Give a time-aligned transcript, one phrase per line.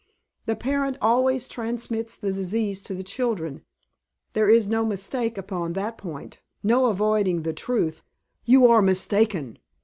[0.47, 3.61] The parent always transmits the disease to the children.
[4.33, 8.01] There is no mistake upon that point; no avoiding the truth"
[8.51, 9.59] "You are mistaken!"